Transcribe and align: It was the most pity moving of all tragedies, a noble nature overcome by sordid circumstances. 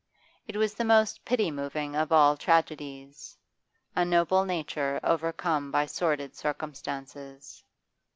It 0.47 0.57
was 0.57 0.73
the 0.73 0.83
most 0.83 1.23
pity 1.25 1.51
moving 1.51 1.95
of 1.95 2.11
all 2.11 2.35
tragedies, 2.35 3.37
a 3.95 4.03
noble 4.03 4.45
nature 4.45 4.99
overcome 5.03 5.69
by 5.69 5.85
sordid 5.85 6.35
circumstances. 6.35 7.63